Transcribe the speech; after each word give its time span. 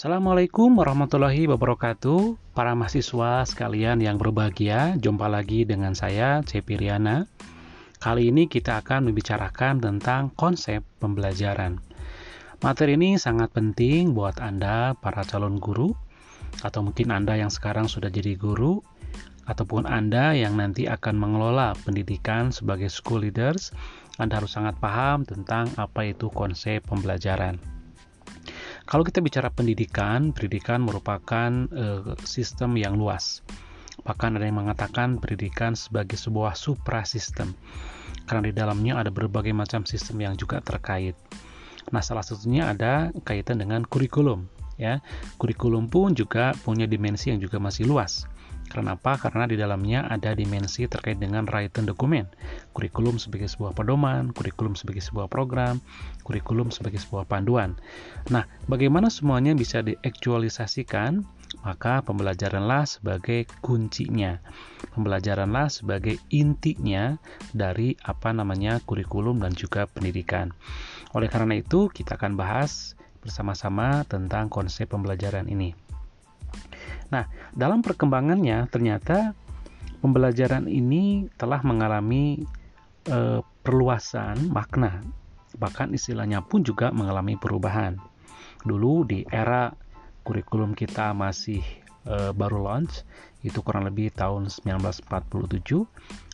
Assalamualaikum 0.00 0.80
warahmatullahi 0.80 1.44
wabarakatuh. 1.44 2.56
Para 2.56 2.72
mahasiswa 2.72 3.44
sekalian 3.44 4.00
yang 4.00 4.16
berbahagia 4.16 4.96
Jumpa 4.96 5.28
lagi 5.28 5.68
dengan 5.68 5.92
saya, 5.92 6.40
Cepiriana 6.40 7.28
Kali 8.00 8.32
ini 8.32 8.48
kita 8.48 8.80
akan 8.80 9.12
membicarakan 9.12 9.84
tentang 9.84 10.32
konsep 10.40 10.80
pembelajaran. 11.04 11.84
Materi 12.64 12.96
ini 12.96 13.20
sangat 13.20 13.52
penting 13.52 14.16
buat 14.16 14.40
Anda, 14.40 14.96
para 14.96 15.20
calon 15.20 15.60
guru 15.60 15.92
Atau 16.64 16.80
mungkin 16.80 17.12
Anda 17.12 17.36
yang 17.36 17.52
sekarang 17.52 17.84
sudah 17.84 18.08
jadi 18.08 18.40
guru 18.40 18.80
Ataupun 19.44 19.84
Anda 19.84 20.32
yang 20.32 20.56
nanti 20.56 20.88
akan 20.88 21.12
mengelola 21.12 21.76
pendidikan 21.84 22.56
sebagai 22.56 22.88
school 22.88 23.20
leaders. 23.20 23.68
Anda 24.16 24.40
harus 24.40 24.56
sangat 24.56 24.80
paham 24.80 25.28
tentang 25.28 25.68
apa 25.76 26.08
itu 26.08 26.32
konsep 26.32 26.88
pembelajaran 26.88 27.79
kalau 28.90 29.06
kita 29.06 29.22
bicara 29.22 29.54
pendidikan, 29.54 30.34
pendidikan 30.34 30.82
merupakan 30.82 31.70
uh, 31.70 32.18
sistem 32.26 32.74
yang 32.74 32.98
luas. 32.98 33.38
Bahkan 34.02 34.34
ada 34.34 34.42
yang 34.50 34.58
mengatakan 34.58 35.22
pendidikan 35.22 35.78
sebagai 35.78 36.18
sebuah 36.18 36.58
suprasistem. 36.58 37.54
Karena 38.26 38.50
di 38.50 38.50
dalamnya 38.50 38.98
ada 38.98 39.14
berbagai 39.14 39.54
macam 39.54 39.86
sistem 39.86 40.26
yang 40.26 40.34
juga 40.34 40.58
terkait. 40.58 41.14
Nah, 41.94 42.02
salah 42.02 42.26
satunya 42.26 42.66
ada 42.66 43.14
kaitan 43.22 43.62
dengan 43.62 43.86
kurikulum, 43.86 44.50
ya. 44.74 44.98
Kurikulum 45.38 45.86
pun 45.86 46.18
juga 46.18 46.50
punya 46.66 46.90
dimensi 46.90 47.30
yang 47.30 47.38
juga 47.38 47.62
masih 47.62 47.86
luas. 47.86 48.26
Karena 48.70 48.94
apa? 48.94 49.18
Karena 49.18 49.50
di 49.50 49.58
dalamnya 49.58 50.06
ada 50.06 50.30
dimensi 50.30 50.86
terkait 50.86 51.18
dengan 51.18 51.42
written 51.50 51.90
dokumen. 51.90 52.30
Kurikulum 52.70 53.18
sebagai 53.18 53.50
sebuah 53.50 53.74
pedoman, 53.74 54.30
kurikulum 54.30 54.78
sebagai 54.78 55.02
sebuah 55.02 55.26
program, 55.26 55.82
kurikulum 56.22 56.70
sebagai 56.70 57.02
sebuah 57.02 57.26
panduan. 57.26 57.74
Nah, 58.30 58.46
bagaimana 58.70 59.10
semuanya 59.10 59.58
bisa 59.58 59.82
diaktualisasikan? 59.82 61.26
Maka 61.66 62.06
pembelajaranlah 62.06 62.86
sebagai 62.86 63.50
kuncinya. 63.58 64.38
Pembelajaranlah 64.94 65.66
sebagai 65.66 66.22
intinya 66.30 67.18
dari 67.50 67.98
apa 68.06 68.30
namanya 68.30 68.78
kurikulum 68.86 69.42
dan 69.42 69.50
juga 69.58 69.90
pendidikan. 69.90 70.54
Oleh 71.10 71.26
karena 71.26 71.58
itu, 71.58 71.90
kita 71.90 72.14
akan 72.14 72.38
bahas 72.38 72.94
bersama-sama 73.18 74.06
tentang 74.06 74.46
konsep 74.46 74.86
pembelajaran 74.94 75.50
ini. 75.50 75.89
Nah, 77.10 77.26
dalam 77.52 77.82
perkembangannya 77.82 78.70
ternyata 78.70 79.34
pembelajaran 80.00 80.70
ini 80.70 81.26
telah 81.36 81.60
mengalami 81.66 82.42
e, 83.06 83.18
perluasan 83.62 84.48
makna. 84.50 85.02
Bahkan 85.58 85.92
istilahnya 85.92 86.40
pun 86.46 86.62
juga 86.62 86.94
mengalami 86.94 87.34
perubahan. 87.34 87.98
Dulu 88.62 89.04
di 89.04 89.26
era 89.26 89.74
kurikulum 90.22 90.78
kita 90.78 91.10
masih 91.12 91.60
e, 92.06 92.30
baru 92.30 92.62
launch, 92.62 93.02
itu 93.40 93.58
kurang 93.64 93.88
lebih 93.88 94.12
tahun 94.12 94.52
1947, 94.52 95.88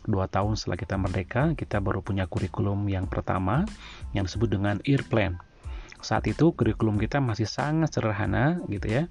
dua 0.06 0.26
tahun 0.26 0.58
setelah 0.58 0.78
kita 0.78 0.96
merdeka, 0.98 1.42
kita 1.54 1.78
baru 1.78 2.02
punya 2.02 2.26
kurikulum 2.26 2.86
yang 2.90 3.06
pertama 3.06 3.62
yang 4.10 4.26
disebut 4.26 4.58
dengan 4.58 4.76
Ear 4.84 5.06
Plan. 5.06 5.38
Saat 6.02 6.28
itu 6.30 6.52
kurikulum 6.52 6.98
kita 7.00 7.22
masih 7.22 7.48
sangat 7.48 7.94
sederhana 7.94 8.60
gitu 8.68 8.86
ya. 8.90 9.04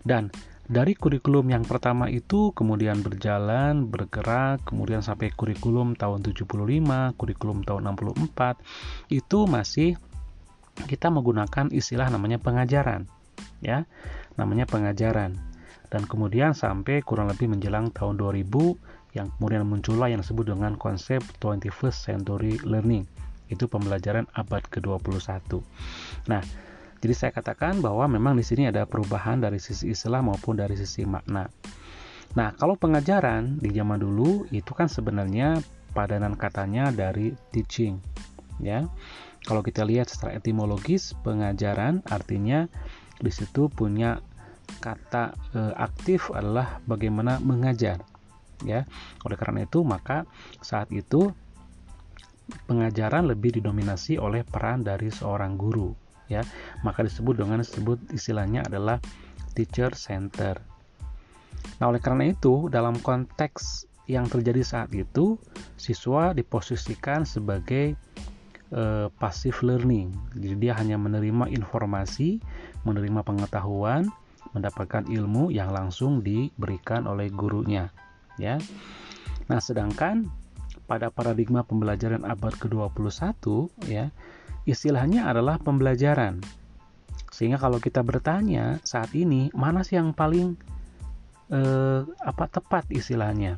Dan 0.00 0.32
dari 0.70 0.94
kurikulum 0.94 1.50
yang 1.50 1.66
pertama 1.66 2.06
itu 2.06 2.54
kemudian 2.54 3.02
berjalan, 3.02 3.90
bergerak, 3.90 4.62
kemudian 4.62 5.02
sampai 5.02 5.34
kurikulum 5.34 5.98
tahun 5.98 6.22
75, 6.22 6.46
kurikulum 7.18 7.66
tahun 7.66 7.90
64, 7.98 8.62
itu 9.10 9.38
masih 9.50 9.98
kita 10.86 11.10
menggunakan 11.10 11.74
istilah 11.74 12.06
namanya 12.06 12.38
pengajaran, 12.38 13.10
ya, 13.58 13.82
namanya 14.38 14.70
pengajaran. 14.70 15.34
Dan 15.90 16.06
kemudian 16.06 16.54
sampai 16.54 17.02
kurang 17.02 17.26
lebih 17.26 17.50
menjelang 17.50 17.90
tahun 17.90 18.14
2000 18.14 18.46
yang 19.18 19.26
kemudian 19.34 19.66
muncullah 19.66 20.06
yang 20.06 20.22
disebut 20.22 20.54
dengan 20.54 20.78
konsep 20.78 21.18
21st 21.42 21.98
century 21.98 22.62
learning. 22.62 23.10
Itu 23.50 23.66
pembelajaran 23.66 24.30
abad 24.38 24.62
ke-21. 24.70 25.58
Nah, 26.30 26.46
jadi 27.00 27.14
saya 27.16 27.32
katakan 27.32 27.80
bahwa 27.80 28.04
memang 28.12 28.36
di 28.36 28.44
sini 28.44 28.68
ada 28.68 28.84
perubahan 28.84 29.40
dari 29.40 29.56
sisi 29.56 29.88
istilah 29.88 30.20
maupun 30.20 30.60
dari 30.60 30.76
sisi 30.76 31.08
makna. 31.08 31.48
Nah, 32.36 32.52
kalau 32.60 32.76
pengajaran 32.76 33.56
di 33.56 33.72
zaman 33.72 33.98
dulu 33.98 34.44
itu 34.52 34.70
kan 34.76 34.86
sebenarnya 34.86 35.58
padanan 35.96 36.36
katanya 36.36 36.92
dari 36.92 37.32
teaching, 37.50 37.98
ya. 38.60 38.84
Kalau 39.48 39.64
kita 39.64 39.82
lihat 39.88 40.12
secara 40.12 40.36
etimologis, 40.36 41.16
pengajaran 41.24 42.04
artinya 42.06 42.68
di 43.16 43.32
situ 43.32 43.72
punya 43.72 44.20
kata 44.84 45.32
e, 45.56 45.60
aktif 45.80 46.28
adalah 46.30 46.84
bagaimana 46.84 47.40
mengajar, 47.40 48.04
ya. 48.62 48.84
Oleh 49.24 49.36
karena 49.40 49.64
itu, 49.64 49.80
maka 49.82 50.28
saat 50.60 50.92
itu 50.92 51.32
pengajaran 52.68 53.24
lebih 53.24 53.56
didominasi 53.58 54.20
oleh 54.20 54.44
peran 54.44 54.84
dari 54.84 55.08
seorang 55.08 55.56
guru 55.56 56.09
ya. 56.30 56.46
Maka 56.86 57.02
disebut 57.02 57.42
dengan 57.42 57.60
disebut 57.60 57.98
istilahnya 58.14 58.62
adalah 58.64 59.02
teacher 59.52 59.92
center. 59.98 60.56
Nah 61.82 61.90
oleh 61.90 62.00
karena 62.00 62.30
itu 62.30 62.70
dalam 62.70 62.96
konteks 63.02 63.90
yang 64.06 64.26
terjadi 64.26 64.62
saat 64.62 64.90
itu 64.94 65.38
siswa 65.78 66.34
diposisikan 66.34 67.22
sebagai 67.26 67.94
uh, 68.74 69.10
passive 69.18 69.58
learning. 69.62 70.10
Jadi 70.34 70.54
dia 70.58 70.72
hanya 70.78 70.96
menerima 70.98 71.50
informasi 71.50 72.42
menerima 72.82 73.20
pengetahuan 73.22 74.08
mendapatkan 74.50 75.06
ilmu 75.06 75.54
yang 75.54 75.70
langsung 75.70 76.24
diberikan 76.24 77.06
oleh 77.06 77.30
gurunya 77.30 77.92
ya. 78.40 78.58
Nah 79.46 79.60
sedangkan 79.62 80.26
pada 80.90 81.06
paradigma 81.06 81.62
pembelajaran 81.62 82.26
abad 82.26 82.50
ke-21 82.58 83.38
ya 83.86 84.10
istilahnya 84.68 85.28
adalah 85.28 85.56
pembelajaran. 85.60 86.40
Sehingga 87.30 87.56
kalau 87.56 87.80
kita 87.80 88.04
bertanya 88.04 88.82
saat 88.84 89.14
ini 89.16 89.48
mana 89.56 89.80
sih 89.80 89.96
yang 89.96 90.12
paling 90.12 90.58
eh, 91.48 92.00
apa 92.04 92.44
tepat 92.50 92.84
istilahnya? 92.92 93.56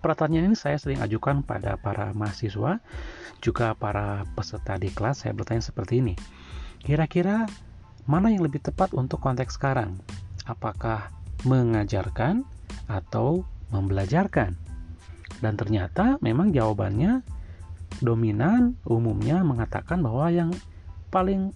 Pertanyaan 0.00 0.52
ini 0.52 0.56
saya 0.56 0.80
sering 0.80 1.04
ajukan 1.04 1.44
pada 1.44 1.76
para 1.76 2.16
mahasiswa, 2.16 2.80
juga 3.44 3.76
para 3.76 4.24
peserta 4.32 4.80
di 4.80 4.88
kelas. 4.88 5.26
Saya 5.26 5.36
bertanya 5.36 5.60
seperti 5.60 6.00
ini: 6.00 6.14
kira-kira 6.80 7.44
mana 8.08 8.32
yang 8.32 8.46
lebih 8.48 8.64
tepat 8.64 8.96
untuk 8.96 9.20
konteks 9.20 9.60
sekarang? 9.60 10.00
Apakah 10.48 11.12
mengajarkan 11.44 12.48
atau 12.88 13.44
membelajarkan? 13.68 14.56
Dan 15.40 15.52
ternyata 15.56 16.16
memang 16.24 16.52
jawabannya 16.52 17.20
dominan 17.98 18.78
umumnya 18.86 19.42
mengatakan 19.42 19.98
bahwa 20.00 20.30
yang 20.30 20.50
paling 21.10 21.50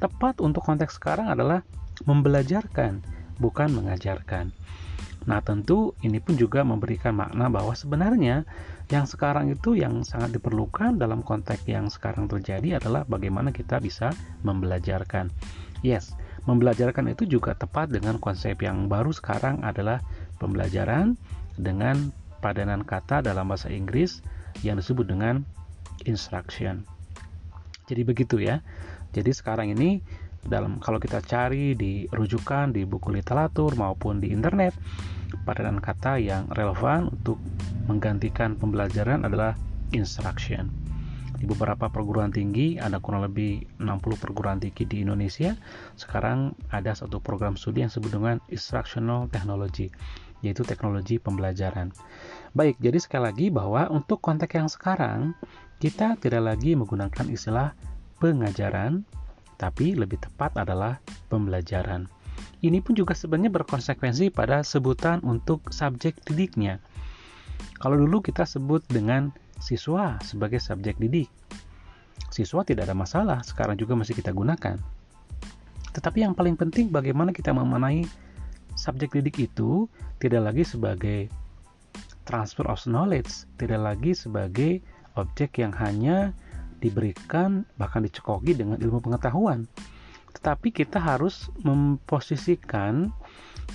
tepat 0.00 0.40
untuk 0.40 0.64
konteks 0.64 0.96
sekarang 0.96 1.28
adalah 1.28 1.60
membelajarkan, 2.08 3.04
bukan 3.36 3.68
mengajarkan. 3.76 4.50
Nah, 5.24 5.40
tentu 5.40 5.96
ini 6.04 6.20
pun 6.20 6.36
juga 6.36 6.60
memberikan 6.64 7.16
makna 7.16 7.48
bahwa 7.48 7.72
sebenarnya 7.72 8.44
yang 8.92 9.08
sekarang 9.08 9.48
itu 9.48 9.72
yang 9.72 10.04
sangat 10.04 10.36
diperlukan 10.36 11.00
dalam 11.00 11.24
konteks 11.24 11.64
yang 11.64 11.88
sekarang 11.88 12.28
terjadi 12.28 12.76
adalah 12.76 13.08
bagaimana 13.08 13.48
kita 13.48 13.80
bisa 13.80 14.12
membelajarkan. 14.44 15.32
Yes, 15.80 16.12
membelajarkan 16.44 17.08
itu 17.16 17.24
juga 17.24 17.56
tepat 17.56 17.88
dengan 17.88 18.20
konsep 18.20 18.60
yang 18.60 18.92
baru 18.92 19.16
sekarang 19.16 19.64
adalah 19.64 20.04
pembelajaran 20.36 21.16
dengan 21.56 22.12
padanan 22.44 22.84
kata 22.84 23.24
dalam 23.24 23.48
bahasa 23.48 23.72
Inggris 23.72 24.20
yang 24.60 24.76
disebut 24.76 25.08
dengan 25.08 25.48
instruction. 26.08 26.84
Jadi 27.84 28.02
begitu 28.04 28.40
ya. 28.40 28.64
Jadi 29.12 29.30
sekarang 29.30 29.72
ini 29.76 30.00
dalam 30.44 30.76
kalau 30.80 31.00
kita 31.00 31.24
cari 31.24 31.72
di 31.72 32.04
rujukan 32.12 32.72
di 32.72 32.84
buku 32.84 33.08
literatur 33.12 33.72
maupun 33.80 34.20
di 34.20 34.28
internet 34.28 34.76
padanan 35.42 35.80
kata 35.80 36.20
yang 36.20 36.46
relevan 36.52 37.10
untuk 37.10 37.40
menggantikan 37.90 38.54
pembelajaran 38.54 39.26
adalah 39.26 39.58
instruction. 39.90 40.70
Di 41.34 41.50
beberapa 41.50 41.90
perguruan 41.90 42.30
tinggi 42.30 42.78
ada 42.78 43.02
kurang 43.02 43.26
lebih 43.26 43.66
60 43.82 44.22
perguruan 44.22 44.62
tinggi 44.62 44.86
di 44.86 45.02
Indonesia. 45.02 45.58
Sekarang 45.98 46.54
ada 46.70 46.94
satu 46.94 47.18
program 47.18 47.58
studi 47.58 47.82
yang 47.82 47.90
disebut 47.90 48.14
dengan 48.14 48.36
instructional 48.48 49.26
technology, 49.28 49.90
yaitu 50.40 50.62
teknologi 50.62 51.18
pembelajaran. 51.18 51.90
Baik, 52.54 52.78
jadi 52.78 52.96
sekali 53.02 53.22
lagi 53.28 53.46
bahwa 53.50 53.90
untuk 53.90 54.22
konteks 54.22 54.54
yang 54.54 54.70
sekarang 54.70 55.34
kita 55.82 56.16
tidak 56.18 56.42
lagi 56.42 56.76
menggunakan 56.78 57.26
istilah 57.30 57.74
pengajaran, 58.22 59.04
tapi 59.58 59.94
lebih 59.94 60.18
tepat 60.22 60.56
adalah 60.58 60.98
pembelajaran. 61.30 62.06
Ini 62.64 62.80
pun 62.80 62.96
juga 62.96 63.12
sebenarnya 63.12 63.52
berkonsekuensi 63.52 64.32
pada 64.32 64.64
sebutan 64.64 65.20
untuk 65.22 65.68
subjek 65.70 66.16
didiknya. 66.24 66.80
Kalau 67.78 68.00
dulu 68.00 68.24
kita 68.24 68.48
sebut 68.48 68.80
dengan 68.88 69.28
siswa 69.60 70.16
sebagai 70.24 70.58
subjek 70.58 70.96
didik. 70.96 71.28
Siswa 72.32 72.66
tidak 72.66 72.90
ada 72.90 72.96
masalah, 72.96 73.38
sekarang 73.44 73.78
juga 73.78 73.94
masih 73.94 74.16
kita 74.16 74.34
gunakan. 74.34 74.80
Tetapi 75.94 76.18
yang 76.26 76.34
paling 76.34 76.58
penting 76.58 76.90
bagaimana 76.90 77.30
kita 77.30 77.54
memenai 77.54 78.02
subjek 78.74 79.14
didik 79.14 79.46
itu 79.46 79.86
tidak 80.18 80.50
lagi 80.50 80.66
sebagai 80.66 81.30
transfer 82.26 82.66
of 82.66 82.82
knowledge, 82.88 83.46
tidak 83.60 83.84
lagi 83.84 84.16
sebagai 84.16 84.82
objek 85.14 85.62
yang 85.62 85.74
hanya 85.74 86.34
diberikan 86.82 87.64
bahkan 87.80 88.04
dicekoki 88.04 88.52
dengan 88.54 88.76
ilmu 88.76 89.00
pengetahuan. 89.00 89.64
Tetapi 90.34 90.74
kita 90.74 91.00
harus 91.00 91.48
memposisikan 91.62 93.08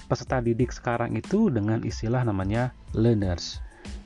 peserta 0.06 0.44
didik 0.44 0.70
sekarang 0.70 1.18
itu 1.18 1.50
dengan 1.50 1.82
istilah 1.82 2.22
namanya 2.22 2.76
learners. 2.94 3.64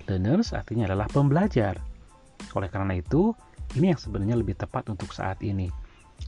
Learners 0.07 0.55
artinya 0.55 0.87
adalah 0.87 1.09
pembelajar. 1.11 1.79
Oleh 2.55 2.69
karena 2.71 2.95
itu, 2.95 3.35
ini 3.75 3.91
yang 3.91 3.99
sebenarnya 3.99 4.37
lebih 4.37 4.55
tepat 4.55 4.87
untuk 4.91 5.11
saat 5.11 5.41
ini. 5.41 5.67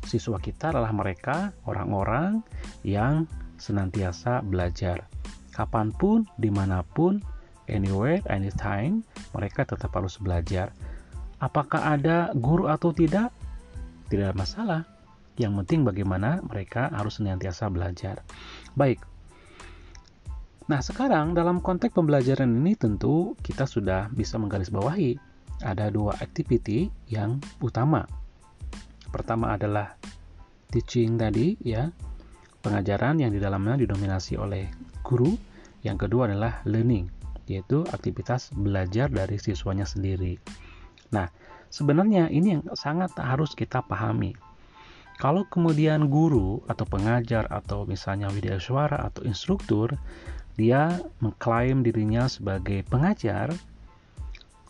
Siswa 0.03 0.41
kita 0.41 0.75
adalah 0.75 0.91
mereka, 0.91 1.53
orang-orang 1.69 2.41
yang 2.83 3.29
senantiasa 3.55 4.43
belajar. 4.43 5.07
Kapan 5.55 5.93
pun, 5.95 6.27
di 6.35 6.51
mana 6.51 6.83
pun, 6.83 7.23
anywhere, 7.71 8.19
anytime, 8.27 9.05
mereka 9.31 9.63
tetap 9.63 9.93
harus 9.95 10.19
belajar. 10.19 10.71
Apakah 11.45 11.93
ada 11.93 12.33
guru 12.33 12.65
atau 12.65 12.89
tidak? 12.89 13.29
Tidak 14.09 14.33
ada 14.33 14.33
masalah. 14.33 14.81
Yang 15.37 15.61
penting 15.61 15.85
bagaimana 15.85 16.41
mereka 16.41 16.89
harus 16.89 17.21
senantiasa 17.21 17.69
belajar. 17.69 18.25
Baik. 18.73 18.97
Nah, 20.65 20.81
sekarang 20.81 21.37
dalam 21.37 21.61
konteks 21.61 21.93
pembelajaran 21.93 22.49
ini 22.49 22.73
tentu 22.73 23.37
kita 23.45 23.69
sudah 23.69 24.09
bisa 24.09 24.41
menggarisbawahi 24.41 25.21
ada 25.61 25.93
dua 25.93 26.17
activity 26.17 26.89
yang 27.05 27.37
utama. 27.61 28.09
Pertama 29.13 29.53
adalah 29.53 29.93
teaching 30.73 31.21
tadi 31.21 31.53
ya, 31.61 31.93
pengajaran 32.65 33.21
yang 33.21 33.29
di 33.29 33.37
dalamnya 33.37 33.77
didominasi 33.85 34.41
oleh 34.41 34.65
guru. 35.05 35.37
Yang 35.85 36.09
kedua 36.09 36.25
adalah 36.25 36.65
learning, 36.65 37.05
yaitu 37.45 37.85
aktivitas 37.93 38.49
belajar 38.57 39.13
dari 39.13 39.37
siswanya 39.37 39.85
sendiri. 39.85 40.41
Nah, 41.13 41.29
sebenarnya 41.69 42.31
ini 42.31 42.57
yang 42.57 42.63
sangat 42.73 43.13
harus 43.19 43.53
kita 43.53 43.83
pahami. 43.85 44.33
Kalau 45.15 45.47
kemudian 45.47 46.11
guru 46.11 46.59
atau 46.67 46.83
pengajar 46.83 47.47
atau 47.47 47.87
misalnya 47.87 48.27
widya 48.31 48.59
suara 48.59 48.99
atau 49.07 49.23
instruktur 49.23 49.95
dia 50.55 50.99
mengklaim 51.19 51.83
dirinya 51.83 52.27
sebagai 52.31 52.83
pengajar, 52.87 53.51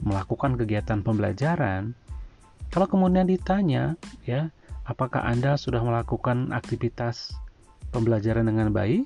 melakukan 0.02 0.58
kegiatan 0.58 1.02
pembelajaran, 1.02 1.94
kalau 2.74 2.88
kemudian 2.90 3.30
ditanya, 3.30 3.94
ya, 4.26 4.50
apakah 4.84 5.24
Anda 5.24 5.56
sudah 5.56 5.80
melakukan 5.80 6.52
aktivitas 6.52 7.38
pembelajaran 7.94 8.50
dengan 8.50 8.74
baik? 8.74 9.06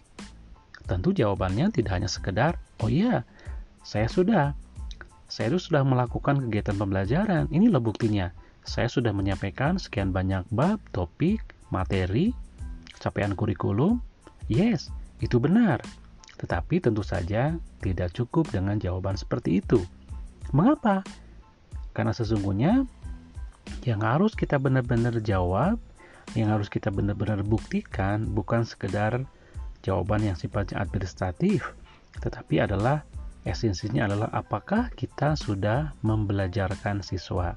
Tentu 0.87 1.13
jawabannya 1.13 1.69
tidak 1.69 1.99
hanya 1.99 2.09
sekedar, 2.09 2.57
oh 2.81 2.89
iya, 2.89 3.27
saya 3.85 4.07
sudah. 4.09 4.57
Saya 5.29 5.53
itu 5.53 5.69
sudah 5.69 5.85
melakukan 5.85 6.41
kegiatan 6.41 6.73
pembelajaran. 6.73 7.45
Inilah 7.53 7.77
buktinya. 7.77 8.33
Saya 8.65 8.89
sudah 8.89 9.13
menyampaikan 9.13 9.77
sekian 9.77 10.09
banyak 10.09 10.43
bab, 10.49 10.81
topik, 10.89 11.39
materi, 11.69 12.33
capaian 12.97 13.37
kurikulum. 13.37 14.01
Yes, 14.49 14.89
itu 15.21 15.37
benar. 15.37 15.85
Tetapi 16.41 16.81
tentu 16.81 17.05
saja 17.05 17.53
tidak 17.85 18.09
cukup 18.17 18.49
dengan 18.49 18.81
jawaban 18.81 19.13
seperti 19.15 19.61
itu. 19.61 19.85
Mengapa? 20.49 21.05
Karena 21.93 22.09
sesungguhnya 22.09 22.89
yang 23.85 24.01
harus 24.01 24.33
kita 24.33 24.57
benar-benar 24.57 25.21
jawab, 25.21 25.77
yang 26.33 26.49
harus 26.49 26.73
kita 26.73 26.89
benar-benar 26.89 27.45
buktikan 27.45 28.25
bukan 28.33 28.65
sekedar 28.65 29.29
jawaban 29.85 30.25
yang 30.25 30.33
sifatnya 30.33 30.81
administratif, 30.81 31.77
tetapi 32.17 32.65
adalah 32.65 33.05
esensinya 33.47 34.07
adalah 34.09 34.29
apakah 34.35 34.91
kita 34.95 35.35
sudah 35.39 35.95
membelajarkan 36.03 37.03
siswa. 37.05 37.55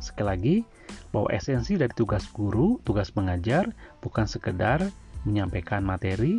Sekali 0.00 0.26
lagi, 0.28 0.56
bahwa 1.10 1.32
esensi 1.32 1.74
dari 1.80 1.92
tugas 1.96 2.28
guru, 2.30 2.78
tugas 2.84 3.12
mengajar 3.16 3.72
bukan 4.04 4.28
sekedar 4.28 4.84
menyampaikan 5.24 5.82
materi, 5.82 6.38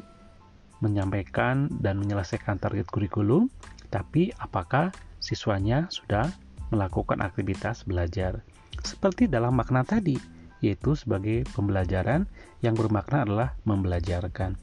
menyampaikan 0.79 1.67
dan 1.81 1.97
menyelesaikan 1.97 2.61
target 2.61 2.87
kurikulum, 2.87 3.49
tapi 3.89 4.29
apakah 4.37 4.93
siswanya 5.17 5.89
sudah 5.89 6.29
melakukan 6.69 7.19
aktivitas 7.23 7.83
belajar. 7.87 8.43
Seperti 8.85 9.25
dalam 9.25 9.57
makna 9.57 9.81
tadi, 9.81 10.15
yaitu 10.61 10.93
sebagai 10.93 11.45
pembelajaran 11.53 12.29
yang 12.61 12.73
bermakna 12.77 13.25
adalah 13.25 13.49
membelajarkan. 13.65 14.57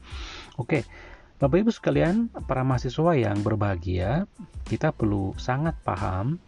Oke, 0.55 0.87
Bapak 1.35 1.67
Ibu 1.67 1.71
sekalian, 1.75 2.31
para 2.47 2.63
mahasiswa 2.63 3.11
yang 3.11 3.43
berbahagia, 3.43 4.23
kita 4.63 4.95
perlu 4.95 5.35
sangat 5.35 5.75
paham 5.83 6.39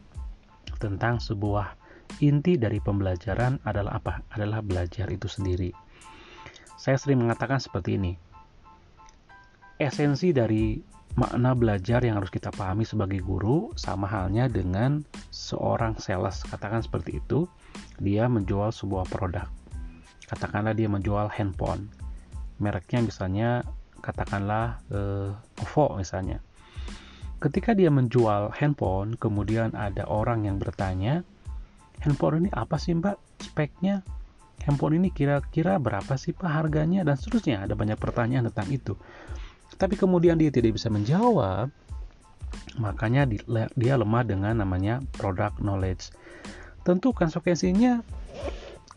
tentang 0.80 1.20
sebuah 1.20 1.76
inti 2.24 2.56
dari 2.56 2.80
pembelajaran 2.80 3.60
adalah 3.68 4.00
apa? 4.00 4.24
Adalah 4.32 4.64
belajar 4.64 5.12
itu 5.12 5.28
sendiri. 5.28 5.76
Saya 6.80 6.96
sering 6.96 7.20
mengatakan 7.20 7.60
seperti 7.60 8.00
ini. 8.00 8.16
Esensi 9.76 10.32
dari 10.32 10.80
makna 11.20 11.52
belajar 11.52 12.00
yang 12.08 12.24
harus 12.24 12.32
kita 12.32 12.48
pahami 12.56 12.88
sebagai 12.88 13.20
guru 13.20 13.76
sama 13.76 14.08
halnya 14.08 14.48
dengan 14.48 15.04
seorang 15.36 16.00
sales 16.00 16.48
katakan 16.48 16.80
seperti 16.80 17.20
itu 17.20 17.50
dia 17.98 18.30
menjual 18.30 18.70
sebuah 18.70 19.10
produk 19.10 19.50
katakanlah 20.30 20.78
dia 20.78 20.86
menjual 20.86 21.26
handphone 21.34 21.90
mereknya 22.62 23.02
misalnya 23.02 23.66
katakanlah 24.00 24.82
eh, 24.92 25.64
OVO 25.64 25.98
misalnya. 26.00 26.40
Ketika 27.38 27.78
dia 27.78 27.94
menjual 27.94 28.50
handphone 28.58 29.14
kemudian 29.14 29.78
ada 29.78 30.10
orang 30.10 30.50
yang 30.50 30.58
bertanya 30.58 31.22
handphone 32.02 32.46
ini 32.46 32.50
apa 32.54 32.82
sih 32.82 32.98
mbak? 32.98 33.18
Speknya? 33.38 34.02
Handphone 34.66 34.98
ini 34.98 35.14
kira-kira 35.14 35.78
berapa 35.78 36.18
sih 36.18 36.34
pak 36.34 36.50
harganya? 36.50 37.06
Dan 37.06 37.14
seterusnya. 37.14 37.62
Ada 37.66 37.78
banyak 37.78 37.98
pertanyaan 38.02 38.50
tentang 38.50 38.70
itu. 38.74 38.94
Tapi 39.78 39.94
kemudian 39.94 40.42
dia 40.42 40.50
tidak 40.50 40.82
bisa 40.82 40.90
menjawab, 40.90 41.70
makanya 42.82 43.30
dia 43.78 43.94
lemah 43.94 44.24
dengan 44.26 44.58
namanya 44.58 45.04
product 45.14 45.62
knowledge. 45.62 46.10
Tentu 46.82 47.14
konsekuensinya 47.14 48.02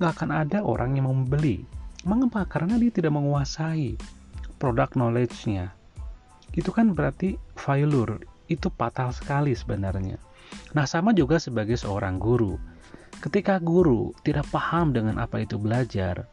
nggak 0.00 0.12
akan 0.16 0.30
ada 0.32 0.64
orang 0.64 0.96
yang 0.96 1.10
mau 1.10 1.16
membeli. 1.16 1.60
Mengapa? 2.08 2.48
Karena 2.48 2.80
dia 2.80 2.88
tidak 2.88 3.12
menguasai 3.12 4.00
product 4.60 4.94
knowledge-nya. 4.94 5.72
Itu 6.52 6.70
kan 6.70 6.92
berarti 6.92 7.40
failure, 7.56 8.20
itu 8.52 8.68
fatal 8.76 9.10
sekali 9.10 9.56
sebenarnya. 9.56 10.20
Nah, 10.76 10.84
sama 10.84 11.16
juga 11.16 11.40
sebagai 11.40 11.80
seorang 11.80 12.20
guru. 12.20 12.60
Ketika 13.24 13.56
guru 13.56 14.12
tidak 14.22 14.46
paham 14.52 14.92
dengan 14.92 15.16
apa 15.16 15.42
itu 15.42 15.56
belajar, 15.56 16.28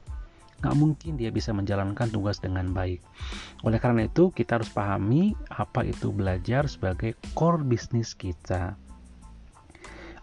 nggak 0.61 0.75
mungkin 0.77 1.15
dia 1.15 1.29
bisa 1.29 1.53
menjalankan 1.53 2.09
tugas 2.09 2.41
dengan 2.41 2.73
baik. 2.73 2.99
Oleh 3.61 3.77
karena 3.77 4.09
itu, 4.09 4.33
kita 4.33 4.59
harus 4.59 4.69
pahami 4.73 5.37
apa 5.53 5.85
itu 5.85 6.09
belajar 6.09 6.65
sebagai 6.65 7.13
core 7.37 7.61
bisnis 7.61 8.17
kita. 8.17 8.73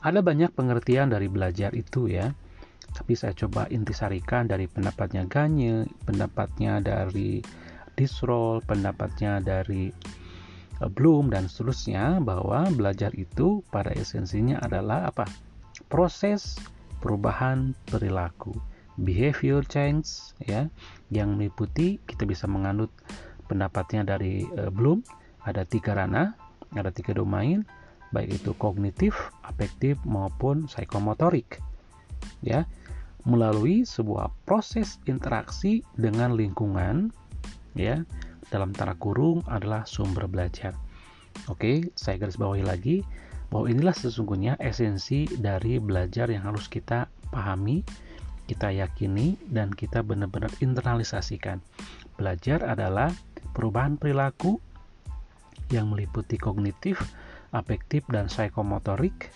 Ada 0.05 0.21
banyak 0.21 0.53
pengertian 0.53 1.09
dari 1.09 1.33
belajar 1.33 1.73
itu 1.73 2.11
ya, 2.11 2.35
tapi 2.93 3.17
saya 3.17 3.33
coba 3.33 3.67
intisarikan 3.73 4.47
dari 4.47 4.69
pendapatnya 4.69 5.25
Ganye, 5.27 5.89
pendapatnya 6.05 6.79
dari 6.83 7.41
Disroll, 7.95 8.63
pendapatnya 8.67 9.39
dari 9.41 9.91
eh, 10.83 10.91
Bloom 10.91 11.31
dan 11.31 11.47
seterusnya 11.47 12.19
bahwa 12.23 12.69
belajar 12.75 13.15
itu 13.15 13.63
pada 13.71 13.95
esensinya 13.95 14.61
adalah 14.63 15.09
apa? 15.11 15.27
Proses 15.91 16.59
perubahan 17.03 17.77
perilaku 17.91 18.55
behavior 18.97 19.67
change 19.67 20.35
ya 20.47 20.71
yang 21.11 21.35
meliputi 21.35 21.99
kita 22.07 22.23
bisa 22.25 22.47
menganut 22.47 22.91
pendapatnya 23.51 24.07
dari 24.07 24.47
uh, 24.55 24.71
Bloom 24.71 25.03
ada 25.43 25.67
tiga 25.67 25.99
ranah 25.99 26.33
ada 26.75 26.89
tiga 26.95 27.15
domain 27.15 27.67
baik 28.15 28.41
itu 28.41 28.55
kognitif, 28.55 29.13
afektif 29.43 29.99
maupun 30.07 30.71
psikomotorik 30.71 31.59
ya 32.47 32.63
melalui 33.27 33.83
sebuah 33.83 34.31
proses 34.47 35.03
interaksi 35.11 35.83
dengan 35.99 36.39
lingkungan 36.39 37.11
ya 37.75 38.03
dalam 38.51 38.71
tanda 38.75 38.95
kurung 38.99 39.43
adalah 39.51 39.87
sumber 39.87 40.31
belajar. 40.31 40.75
Oke, 41.51 41.91
saya 41.99 42.19
garis 42.19 42.39
bawahi 42.39 42.63
lagi 42.63 42.97
bahwa 43.51 43.71
inilah 43.71 43.95
sesungguhnya 43.95 44.59
esensi 44.63 45.27
dari 45.39 45.83
belajar 45.83 46.31
yang 46.31 46.47
harus 46.47 46.71
kita 46.71 47.11
pahami 47.35 47.83
kita 48.45 48.69
yakini 48.71 49.41
dan 49.49 49.73
kita 49.73 50.05
benar-benar 50.05 50.53
internalisasikan. 50.61 51.65
Belajar 52.21 52.61
adalah 52.63 53.11
perubahan 53.57 53.97
perilaku 53.97 54.61
yang 55.73 55.89
meliputi 55.89 56.37
kognitif, 56.37 57.01
afektif 57.57 58.05
dan 58.13 58.29
psikomotorik 58.29 59.33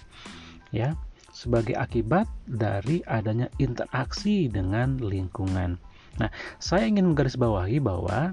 ya 0.68 0.92
sebagai 1.33 1.78
akibat 1.78 2.28
dari 2.45 3.00
adanya 3.09 3.49
interaksi 3.57 4.50
dengan 4.52 5.00
lingkungan. 5.00 5.80
Nah, 6.17 6.33
saya 6.57 6.88
ingin 6.88 7.12
menggarisbawahi 7.12 7.79
bahwa 7.85 8.33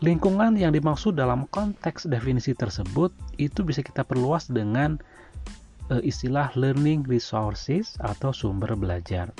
lingkungan 0.00 0.54
yang 0.54 0.70
dimaksud 0.70 1.18
dalam 1.18 1.50
konteks 1.50 2.06
definisi 2.06 2.54
tersebut 2.54 3.10
itu 3.36 3.66
bisa 3.66 3.82
kita 3.82 4.06
perluas 4.06 4.46
dengan 4.46 5.02
e, 5.90 6.00
istilah 6.06 6.54
learning 6.54 7.02
resources 7.10 7.98
atau 8.00 8.30
sumber 8.30 8.78
belajar. 8.78 9.34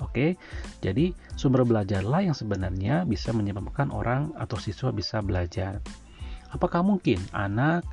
Oke, 0.00 0.40
jadi 0.80 1.12
sumber 1.36 1.68
belajarlah 1.68 2.24
yang 2.24 2.32
sebenarnya 2.32 3.04
bisa 3.04 3.36
menyebabkan 3.36 3.92
orang 3.92 4.32
atau 4.40 4.56
siswa 4.56 4.88
bisa 4.88 5.20
belajar. 5.20 5.76
Apakah 6.50 6.80
mungkin 6.80 7.20
anak 7.36 7.84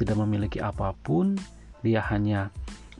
tidak 0.00 0.16
memiliki 0.16 0.56
apa 0.58 0.96
pun, 1.04 1.36
dia 1.84 2.00
hanya 2.08 2.48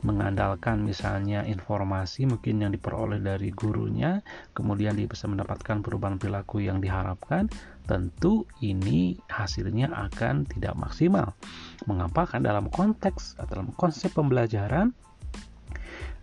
mengandalkan 0.01 0.81
misalnya 0.81 1.45
informasi 1.45 2.25
mungkin 2.25 2.61
yang 2.61 2.71
diperoleh 2.73 3.21
dari 3.21 3.53
gurunya, 3.53 4.21
kemudian 4.57 4.97
dia 4.97 5.05
bisa 5.05 5.29
mendapatkan 5.29 5.85
perubahan 5.85 6.17
perilaku 6.17 6.65
yang 6.65 6.81
diharapkan, 6.81 7.49
tentu 7.85 8.49
ini 8.65 9.17
hasilnya 9.29 9.93
akan 9.93 10.49
tidak 10.49 10.73
maksimal. 10.77 11.37
Mengapa? 11.85 12.25
Kan 12.25 12.45
dalam 12.45 12.69
konteks 12.73 13.37
atau 13.37 13.61
dalam 13.61 13.69
konsep 13.77 14.13
pembelajaran 14.13 14.93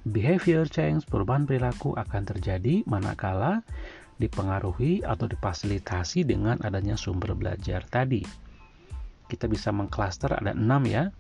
behavior 0.09 0.67
change, 0.67 1.07
perubahan 1.07 1.45
perilaku 1.47 1.95
akan 1.95 2.23
terjadi 2.25 2.83
manakala 2.89 3.63
dipengaruhi 4.19 5.07
atau 5.07 5.31
difasilitasi 5.31 6.27
dengan 6.27 6.59
adanya 6.67 6.99
sumber 6.99 7.39
belajar 7.39 7.87
tadi. 7.87 8.27
Kita 9.29 9.47
bisa 9.47 9.71
mengklaster 9.71 10.35
ada 10.35 10.57
enam 10.57 10.83
ya, 10.89 11.13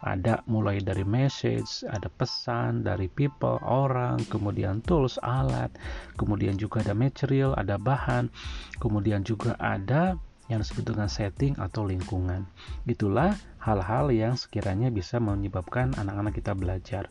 ada 0.00 0.40
mulai 0.48 0.80
dari 0.80 1.04
message, 1.04 1.84
ada 1.84 2.08
pesan 2.08 2.84
dari 2.84 3.08
people, 3.12 3.60
orang, 3.60 4.20
kemudian 4.32 4.80
tools, 4.84 5.20
alat, 5.20 5.68
kemudian 6.16 6.56
juga 6.56 6.80
ada 6.80 6.96
material, 6.96 7.52
ada 7.60 7.76
bahan, 7.76 8.32
kemudian 8.80 9.20
juga 9.20 9.56
ada 9.60 10.16
yang 10.50 10.64
disebut 10.64 10.96
dengan 10.96 11.06
setting 11.06 11.54
atau 11.60 11.86
lingkungan. 11.86 12.42
Itulah 12.88 13.38
hal-hal 13.62 14.10
yang 14.10 14.34
sekiranya 14.34 14.90
bisa 14.90 15.22
menyebabkan 15.22 15.94
anak-anak 15.94 16.34
kita 16.34 16.52
belajar. 16.58 17.06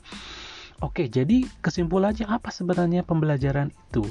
Oke, 0.83 1.07
jadi 1.07 1.47
kesimpulannya 1.63 2.27
apa 2.27 2.51
sebenarnya 2.51 3.03
pembelajaran 3.03 3.71
itu? 3.71 4.03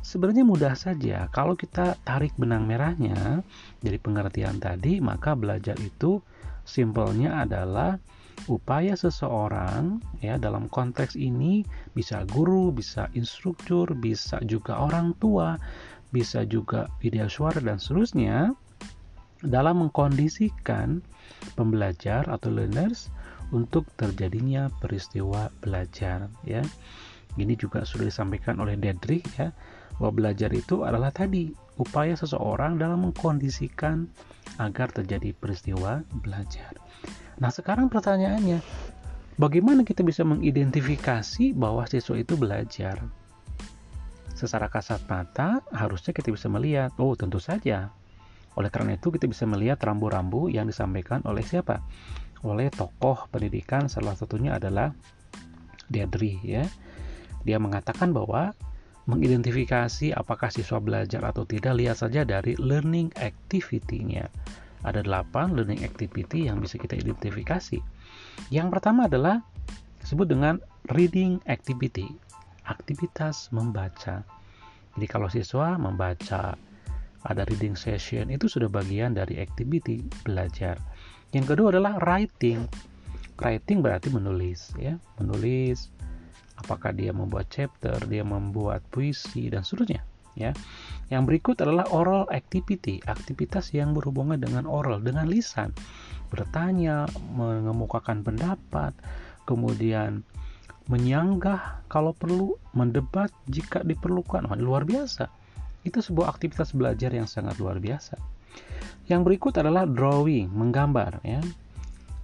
Sebenarnya 0.00 0.48
mudah 0.48 0.72
saja. 0.72 1.28
Kalau 1.28 1.52
kita 1.52 1.92
tarik 2.08 2.32
benang 2.40 2.64
merahnya 2.64 3.44
dari 3.84 4.00
pengertian 4.00 4.56
tadi, 4.56 4.96
maka 4.96 5.36
belajar 5.36 5.76
itu 5.76 6.24
Simpelnya 6.70 7.42
adalah 7.42 7.98
upaya 8.46 8.94
seseorang 8.94 9.98
ya 10.22 10.38
dalam 10.38 10.70
konteks 10.70 11.18
ini 11.18 11.66
bisa 11.98 12.22
guru, 12.30 12.70
bisa 12.70 13.10
instruktur, 13.18 13.90
bisa 13.98 14.38
juga 14.46 14.78
orang 14.78 15.18
tua, 15.18 15.58
bisa 16.14 16.46
juga 16.46 16.86
video 17.02 17.26
suara 17.26 17.58
dan 17.58 17.82
seterusnya 17.82 18.54
dalam 19.42 19.82
mengkondisikan 19.82 21.02
pembelajar 21.58 22.22
atau 22.30 22.54
learners 22.54 23.10
untuk 23.50 23.90
terjadinya 23.98 24.70
peristiwa 24.78 25.50
belajar 25.58 26.30
ya. 26.46 26.62
Ini 27.34 27.58
juga 27.58 27.82
sudah 27.82 28.06
disampaikan 28.06 28.62
oleh 28.62 28.78
Dedrick 28.78 29.26
ya 29.34 29.50
bahwa 30.00 30.16
belajar 30.16 30.48
itu 30.56 30.82
adalah 30.82 31.12
tadi 31.12 31.52
upaya 31.76 32.16
seseorang 32.16 32.80
dalam 32.80 33.04
mengkondisikan 33.04 34.08
agar 34.56 34.88
terjadi 34.88 35.36
peristiwa 35.36 36.00
belajar. 36.24 36.72
Nah, 37.36 37.52
sekarang 37.52 37.92
pertanyaannya, 37.92 38.64
bagaimana 39.36 39.84
kita 39.84 40.00
bisa 40.00 40.24
mengidentifikasi 40.24 41.52
bahwa 41.52 41.84
siswa 41.84 42.16
itu 42.16 42.34
belajar? 42.40 42.96
Secara 44.32 44.72
kasat 44.72 45.04
mata, 45.04 45.60
harusnya 45.68 46.16
kita 46.16 46.32
bisa 46.32 46.48
melihat, 46.48 46.96
oh 46.96 47.12
tentu 47.12 47.36
saja. 47.36 47.92
Oleh 48.56 48.72
karena 48.72 48.96
itu, 48.96 49.12
kita 49.12 49.28
bisa 49.28 49.44
melihat 49.44 49.76
rambu-rambu 49.84 50.48
yang 50.48 50.64
disampaikan 50.64 51.20
oleh 51.28 51.44
siapa? 51.44 51.84
Oleh 52.40 52.72
tokoh 52.72 53.28
pendidikan, 53.28 53.92
salah 53.92 54.16
satunya 54.16 54.56
adalah 54.56 54.96
Deadri 55.92 56.40
ya. 56.40 56.64
Dia 57.44 57.60
mengatakan 57.60 58.16
bahwa 58.16 58.56
mengidentifikasi 59.10 60.14
apakah 60.14 60.54
siswa 60.54 60.78
belajar 60.78 61.26
atau 61.26 61.42
tidak 61.42 61.74
lihat 61.74 61.98
saja 61.98 62.22
dari 62.22 62.54
learning 62.56 63.10
activity-nya. 63.18 64.30
Ada 64.86 65.02
8 65.04 65.58
learning 65.58 65.82
activity 65.82 66.46
yang 66.46 66.62
bisa 66.62 66.78
kita 66.78 66.94
identifikasi. 66.96 67.82
Yang 68.48 68.68
pertama 68.70 69.10
adalah 69.10 69.42
disebut 70.00 70.30
dengan 70.30 70.62
reading 70.94 71.42
activity, 71.50 72.08
aktivitas 72.64 73.52
membaca. 73.52 74.24
Jadi 74.96 75.06
kalau 75.10 75.28
siswa 75.28 75.76
membaca, 75.76 76.56
ada 77.28 77.42
reading 77.44 77.76
session 77.76 78.32
itu 78.32 78.48
sudah 78.48 78.72
bagian 78.72 79.12
dari 79.12 79.36
activity 79.36 80.00
belajar. 80.24 80.80
Yang 81.36 81.54
kedua 81.54 81.76
adalah 81.76 82.00
writing. 82.00 82.64
Writing 83.36 83.84
berarti 83.84 84.08
menulis 84.08 84.72
ya, 84.80 84.96
menulis 85.20 85.92
apakah 86.60 86.92
dia 86.92 87.10
membuat 87.10 87.48
chapter, 87.48 87.96
dia 88.06 88.22
membuat 88.22 88.84
puisi 88.92 89.48
dan 89.48 89.64
seterusnya 89.64 90.04
ya. 90.38 90.52
Yang 91.10 91.22
berikut 91.26 91.56
adalah 91.60 91.90
oral 91.90 92.24
activity, 92.30 93.02
aktivitas 93.04 93.74
yang 93.74 93.96
berhubungan 93.96 94.38
dengan 94.38 94.64
oral, 94.64 95.02
dengan 95.02 95.26
lisan. 95.26 95.74
Bertanya, 96.30 97.10
mengemukakan 97.34 98.22
pendapat, 98.22 98.94
kemudian 99.44 100.22
menyanggah 100.86 101.82
kalau 101.90 102.14
perlu, 102.14 102.54
mendebat 102.74 103.34
jika 103.50 103.82
diperlukan. 103.82 104.46
Wah, 104.46 104.58
luar 104.58 104.86
biasa. 104.86 105.26
Itu 105.82 105.98
sebuah 106.02 106.30
aktivitas 106.30 106.74
belajar 106.74 107.10
yang 107.10 107.26
sangat 107.26 107.58
luar 107.58 107.82
biasa. 107.82 108.14
Yang 109.10 109.20
berikut 109.26 109.54
adalah 109.58 109.86
drawing, 109.90 110.50
menggambar 110.54 111.18
ya. 111.26 111.42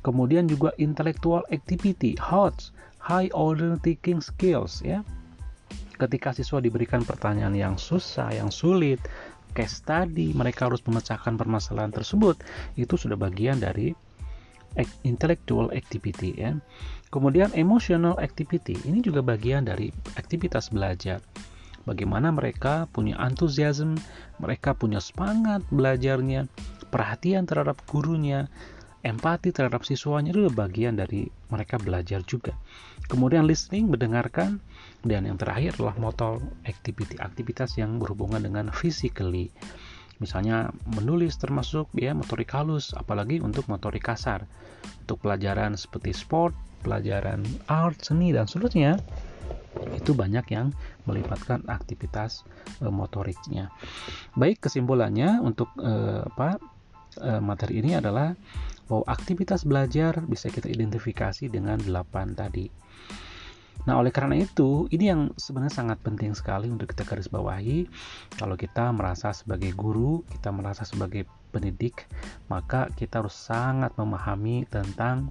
Kemudian 0.06 0.46
juga 0.46 0.70
intellectual 0.78 1.42
activity, 1.50 2.14
HOTS, 2.14 2.70
high 3.06 3.30
order 3.30 3.78
thinking 3.78 4.18
skills 4.18 4.82
ya. 4.82 5.06
Ketika 5.96 6.34
siswa 6.34 6.58
diberikan 6.58 7.06
pertanyaan 7.06 7.54
yang 7.54 7.74
susah, 7.78 8.34
yang 8.34 8.50
sulit, 8.50 8.98
case 9.56 9.80
study, 9.80 10.34
mereka 10.34 10.68
harus 10.68 10.84
memecahkan 10.84 11.38
permasalahan 11.38 11.94
tersebut, 11.94 12.36
itu 12.76 12.98
sudah 12.98 13.16
bagian 13.16 13.62
dari 13.62 13.94
intellectual 15.08 15.72
activity 15.72 16.36
ya. 16.36 16.52
Kemudian 17.08 17.48
emotional 17.56 18.20
activity, 18.20 18.76
ini 18.84 19.00
juga 19.00 19.24
bagian 19.24 19.64
dari 19.64 19.88
aktivitas 20.20 20.68
belajar. 20.68 21.24
Bagaimana 21.88 22.28
mereka 22.34 22.90
punya 22.92 23.16
antusiasme, 23.16 23.96
mereka 24.42 24.76
punya 24.76 25.00
semangat 25.00 25.64
belajarnya, 25.72 26.50
perhatian 26.92 27.48
terhadap 27.48 27.80
gurunya, 27.88 28.52
empati 29.06 29.54
terhadap 29.54 29.86
siswanya 29.86 30.34
itu 30.34 30.50
bagian 30.50 30.98
dari 30.98 31.30
mereka 31.48 31.78
belajar 31.78 32.26
juga. 32.26 32.58
Kemudian 33.06 33.46
listening, 33.46 33.86
mendengarkan, 33.86 34.58
dan 35.06 35.30
yang 35.30 35.38
terakhir 35.38 35.78
adalah 35.78 35.94
motor 35.98 36.42
activity, 36.66 37.14
aktivitas 37.22 37.78
yang 37.78 38.02
berhubungan 38.02 38.42
dengan 38.42 38.74
physically. 38.74 39.54
Misalnya 40.18 40.72
menulis 40.88 41.36
termasuk 41.36 41.92
ya 41.94 42.16
motorik 42.16 42.50
halus, 42.56 42.96
apalagi 42.96 43.38
untuk 43.38 43.68
motorik 43.70 44.02
kasar. 44.02 44.48
Untuk 45.06 45.22
pelajaran 45.22 45.78
seperti 45.78 46.10
sport, 46.16 46.56
pelajaran 46.82 47.46
art, 47.68 48.00
seni 48.02 48.32
dan 48.34 48.48
seterusnya 48.48 48.98
itu 49.92 50.16
banyak 50.16 50.46
yang 50.56 50.72
melibatkan 51.04 51.60
aktivitas 51.68 52.48
e, 52.80 52.88
motoriknya. 52.88 53.68
Baik 54.32 54.64
kesimpulannya 54.64 55.44
untuk 55.44 55.68
e, 55.76 56.24
apa 56.24 56.56
e, 57.20 57.30
materi 57.44 57.84
ini 57.84 57.92
adalah 58.00 58.32
bahwa 58.86 59.04
aktivitas 59.10 59.66
belajar 59.66 60.22
bisa 60.26 60.50
kita 60.50 60.70
identifikasi 60.70 61.50
dengan 61.50 61.78
8 61.82 62.38
tadi. 62.38 62.66
Nah, 63.86 64.02
oleh 64.02 64.10
karena 64.10 64.34
itu, 64.42 64.90
ini 64.90 65.14
yang 65.14 65.30
sebenarnya 65.38 65.78
sangat 65.78 65.98
penting 66.02 66.34
sekali 66.34 66.66
untuk 66.66 66.90
kita 66.90 67.06
garis 67.06 67.30
bawahi. 67.30 67.86
Kalau 68.34 68.58
kita 68.58 68.90
merasa 68.90 69.30
sebagai 69.30 69.70
guru, 69.78 70.26
kita 70.26 70.50
merasa 70.50 70.82
sebagai 70.82 71.22
pendidik, 71.54 72.10
maka 72.50 72.90
kita 72.98 73.22
harus 73.22 73.36
sangat 73.36 73.94
memahami 73.94 74.66
tentang 74.66 75.30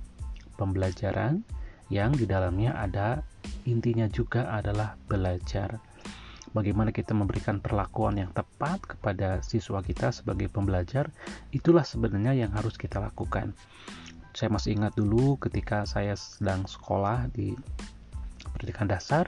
pembelajaran 0.55 1.43
yang 1.91 2.15
di 2.15 2.25
dalamnya 2.25 2.74
ada 2.74 3.21
intinya 3.67 4.09
juga 4.09 4.50
adalah 4.50 4.97
belajar 5.05 5.77
bagaimana 6.55 6.95
kita 6.95 7.12
memberikan 7.12 7.59
perlakuan 7.59 8.15
yang 8.15 8.31
tepat 8.31 8.79
kepada 8.88 9.43
siswa 9.43 9.83
kita 9.83 10.15
sebagai 10.15 10.47
pembelajar, 10.47 11.12
itulah 11.51 11.83
sebenarnya 11.83 12.31
yang 12.31 12.55
harus 12.55 12.79
kita 12.79 13.03
lakukan. 13.03 13.51
Saya 14.31 14.47
masih 14.47 14.79
ingat 14.79 14.95
dulu 14.95 15.35
ketika 15.43 15.83
saya 15.83 16.15
sedang 16.15 16.63
sekolah 16.63 17.27
di 17.35 17.51
pendidikan 18.55 18.88
dasar, 18.88 19.27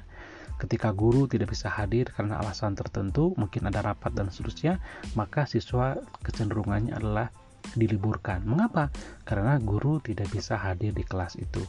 ketika 0.55 0.95
guru 0.95 1.27
tidak 1.27 1.51
bisa 1.51 1.67
hadir 1.67 2.07
karena 2.15 2.39
alasan 2.39 2.79
tertentu, 2.79 3.35
mungkin 3.35 3.67
ada 3.67 3.83
rapat 3.83 4.15
dan 4.15 4.31
seterusnya, 4.31 4.79
maka 5.19 5.43
siswa 5.43 5.99
kecenderungannya 6.23 6.95
adalah 6.95 7.27
diliburkan. 7.75 8.47
Mengapa? 8.47 8.87
Karena 9.27 9.59
guru 9.59 9.99
tidak 9.99 10.31
bisa 10.31 10.55
hadir 10.55 10.95
di 10.95 11.03
kelas 11.03 11.35
itu. 11.35 11.59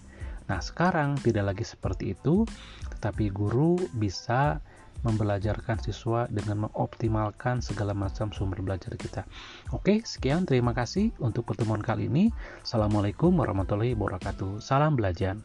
Nah, 0.49 0.65
sekarang 0.65 1.21
tidak 1.21 1.53
lagi 1.53 1.65
seperti 1.67 2.17
itu, 2.17 2.49
tetapi 2.97 3.29
guru 3.29 3.77
bisa 3.99 4.63
membelajarkan 5.07 5.79
siswa 5.79 6.27
dengan 6.27 6.67
mengoptimalkan 6.67 7.63
segala 7.63 7.95
macam 7.95 8.35
sumber 8.35 8.65
belajar 8.65 8.95
kita. 8.99 9.23
Oke, 9.71 10.03
sekian 10.03 10.49
terima 10.49 10.75
kasih 10.75 11.15
untuk 11.23 11.47
pertemuan 11.47 11.85
kali 11.85 12.11
ini. 12.11 12.35
Assalamualaikum 12.65 13.35
warahmatullahi 13.39 13.95
wabarakatuh. 13.95 14.59
Salam 14.59 14.99
belajar. 14.99 15.39